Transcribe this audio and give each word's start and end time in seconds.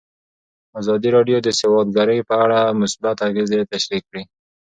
ازادي 0.79 1.09
راډیو 1.15 1.37
د 1.43 1.49
سوداګري 1.59 2.19
په 2.29 2.35
اړه 2.43 2.59
مثبت 2.81 3.17
اغېزې 3.29 3.59
تشریح 3.71 4.01
کړي. 4.09 4.23